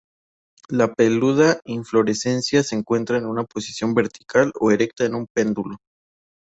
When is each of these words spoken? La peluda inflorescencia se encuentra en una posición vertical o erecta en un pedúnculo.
La 0.69 0.95
peluda 0.95 1.59
inflorescencia 1.63 2.63
se 2.63 2.75
encuentra 2.75 3.19
en 3.19 3.27
una 3.27 3.43
posición 3.43 3.93
vertical 3.93 4.51
o 4.59 4.71
erecta 4.71 5.05
en 5.05 5.13
un 5.13 5.27
pedúnculo. 5.31 5.77